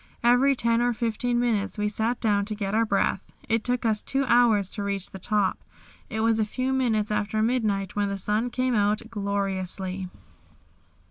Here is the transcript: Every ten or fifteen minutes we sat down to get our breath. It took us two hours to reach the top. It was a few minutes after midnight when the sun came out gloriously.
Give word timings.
Every 0.23 0.55
ten 0.55 0.81
or 0.81 0.93
fifteen 0.93 1.39
minutes 1.39 1.77
we 1.77 1.87
sat 1.87 2.19
down 2.19 2.45
to 2.45 2.55
get 2.55 2.73
our 2.73 2.85
breath. 2.87 3.31
It 3.47 3.63
took 3.63 3.85
us 3.85 4.01
two 4.01 4.25
hours 4.25 4.71
to 4.71 4.81
reach 4.81 5.11
the 5.11 5.19
top. 5.19 5.59
It 6.09 6.21
was 6.21 6.39
a 6.39 6.43
few 6.43 6.73
minutes 6.73 7.11
after 7.11 7.39
midnight 7.43 7.95
when 7.95 8.09
the 8.09 8.17
sun 8.17 8.49
came 8.49 8.73
out 8.73 9.03
gloriously. 9.11 10.09